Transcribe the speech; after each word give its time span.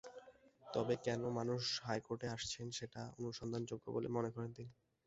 তবে 0.65 0.93
কেন 1.05 1.21
মানুষ 1.37 1.61
হাইকোর্টে 1.85 2.27
আসছেন, 2.35 2.67
সেটা 2.77 3.01
অনুসন্ধানযোগ্য 3.17 3.85
বলে 3.95 4.07
মনে 4.15 4.29
করেন 4.35 4.51
তিনি। 4.57 4.71